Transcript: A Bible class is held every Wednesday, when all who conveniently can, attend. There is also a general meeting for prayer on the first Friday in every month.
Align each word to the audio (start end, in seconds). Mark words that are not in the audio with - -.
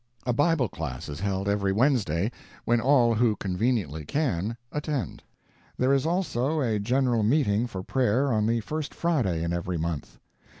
A 0.25 0.33
Bible 0.33 0.67
class 0.67 1.07
is 1.09 1.19
held 1.19 1.47
every 1.47 1.71
Wednesday, 1.71 2.31
when 2.65 2.81
all 2.81 3.13
who 3.13 3.35
conveniently 3.35 4.03
can, 4.03 4.57
attend. 4.71 5.21
There 5.77 5.93
is 5.93 6.07
also 6.07 6.59
a 6.59 6.79
general 6.79 7.21
meeting 7.21 7.67
for 7.67 7.83
prayer 7.83 8.33
on 8.33 8.47
the 8.47 8.61
first 8.61 8.95
Friday 8.95 9.43
in 9.43 9.53
every 9.53 9.77
month. 9.77 10.17